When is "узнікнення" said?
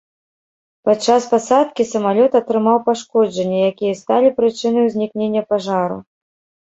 4.93-5.41